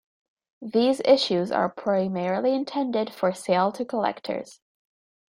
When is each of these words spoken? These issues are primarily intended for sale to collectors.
These 0.63 1.03
issues 1.05 1.51
are 1.51 1.69
primarily 1.69 2.55
intended 2.55 3.13
for 3.13 3.33
sale 3.35 3.71
to 3.73 3.85
collectors. 3.85 4.59